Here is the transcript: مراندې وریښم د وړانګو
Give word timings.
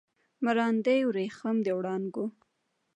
مراندې 0.43 0.97
وریښم 1.09 1.57
د 1.65 1.67
وړانګو 1.77 2.25